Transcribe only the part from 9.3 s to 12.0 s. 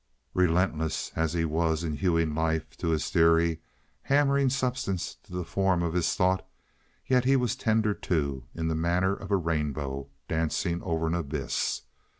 rainbow dancing over an abyss.